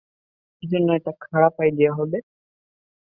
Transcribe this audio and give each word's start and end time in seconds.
কি 0.63 0.65
জন্য 0.71 0.87
এটা 0.97 1.11
খারাপ 1.23 1.53
আইডিয়া 1.63 1.91
হবে? 1.99 2.17